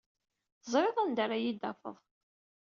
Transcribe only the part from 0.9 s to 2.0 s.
anda ara iyi-d-tafed.